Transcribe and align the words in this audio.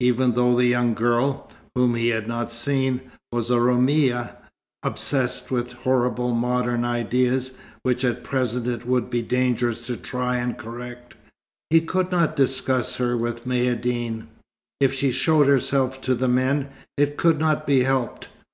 Even 0.00 0.32
though 0.34 0.54
the 0.56 0.66
young 0.66 0.92
girl 0.92 1.48
whom 1.74 1.94
he 1.94 2.08
had 2.08 2.28
not 2.28 2.52
seen 2.52 3.00
was 3.32 3.50
a 3.50 3.58
Roumia, 3.58 4.36
obsessed 4.82 5.50
with 5.50 5.72
horrible, 5.72 6.34
modern 6.34 6.84
ideas, 6.84 7.52
which 7.82 8.04
at 8.04 8.22
present 8.22 8.66
it 8.66 8.86
would 8.86 9.08
be 9.08 9.22
dangerous 9.22 9.86
to 9.86 9.96
try 9.96 10.36
and 10.36 10.58
correct, 10.58 11.14
he 11.70 11.80
could 11.80 12.10
not 12.12 12.36
discuss 12.36 12.96
her 12.96 13.16
with 13.16 13.46
Maïeddine. 13.46 14.26
If 14.80 14.92
she 14.92 15.10
showed 15.10 15.46
herself 15.46 16.02
to 16.02 16.14
the 16.14 16.28
men, 16.28 16.68
it 16.98 17.16
could 17.16 17.38
not 17.38 17.66
be 17.66 17.84
helped. 17.84 18.28